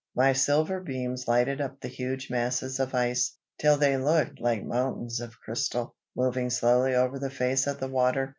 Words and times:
My 0.15 0.33
silver 0.33 0.79
beams 0.79 1.27
lighted 1.27 1.61
up 1.61 1.79
the 1.79 1.87
huge 1.87 2.31
masses 2.31 2.79
of 2.79 2.95
ice, 2.95 3.37
till 3.59 3.77
they 3.77 3.97
looked 3.97 4.41
like 4.41 4.65
mountains 4.65 5.19
of 5.19 5.39
crystal, 5.45 5.95
moving 6.15 6.49
slowly 6.49 6.95
over 6.95 7.19
the 7.19 7.29
face 7.29 7.67
of 7.67 7.79
the 7.79 7.87
water. 7.87 8.29